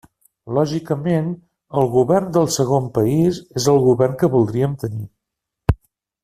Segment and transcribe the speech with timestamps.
[0.57, 1.27] Lògicament,
[1.81, 5.07] el govern del segon país és el govern que voldríem tenir.